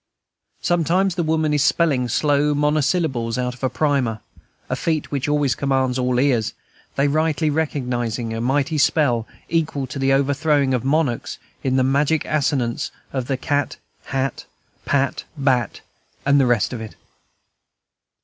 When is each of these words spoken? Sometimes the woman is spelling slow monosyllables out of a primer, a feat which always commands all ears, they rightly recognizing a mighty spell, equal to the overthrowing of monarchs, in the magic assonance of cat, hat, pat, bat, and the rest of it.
Sometimes 0.63 1.13
the 1.13 1.21
woman 1.21 1.53
is 1.53 1.63
spelling 1.63 2.07
slow 2.09 2.55
monosyllables 2.55 3.37
out 3.37 3.53
of 3.53 3.63
a 3.63 3.69
primer, 3.69 4.19
a 4.67 4.75
feat 4.75 5.11
which 5.11 5.27
always 5.29 5.53
commands 5.53 5.99
all 5.99 6.17
ears, 6.19 6.55
they 6.95 7.07
rightly 7.07 7.51
recognizing 7.51 8.33
a 8.33 8.41
mighty 8.41 8.79
spell, 8.79 9.27
equal 9.47 9.85
to 9.85 9.99
the 9.99 10.11
overthrowing 10.11 10.73
of 10.73 10.83
monarchs, 10.83 11.37
in 11.63 11.75
the 11.75 11.83
magic 11.83 12.25
assonance 12.25 12.89
of 13.13 13.27
cat, 13.41 13.77
hat, 14.05 14.45
pat, 14.85 15.25
bat, 15.37 15.81
and 16.25 16.39
the 16.39 16.47
rest 16.47 16.73
of 16.73 16.81
it. 16.81 16.95